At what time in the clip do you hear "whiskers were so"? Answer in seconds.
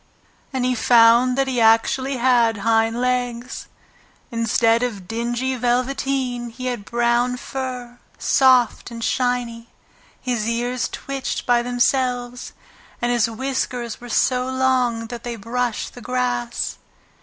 13.29-14.49